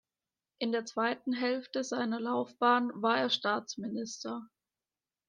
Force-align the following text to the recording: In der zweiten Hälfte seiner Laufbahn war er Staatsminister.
In 0.57 0.71
der 0.71 0.83
zweiten 0.87 1.31
Hälfte 1.31 1.83
seiner 1.83 2.19
Laufbahn 2.19 2.89
war 3.03 3.19
er 3.19 3.29
Staatsminister. 3.29 4.47